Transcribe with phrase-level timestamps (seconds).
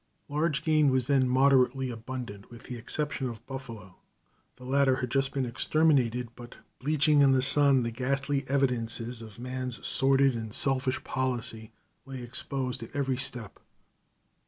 [0.29, 3.97] Large game was then moderately abundant, with the exception of buffalo.
[4.55, 9.37] The latter had just been exterminated, but, bleaching in the sun, the ghastly evidences of
[9.37, 11.71] man's sordid and selfish policy
[12.07, 13.59] lay exposed at every step.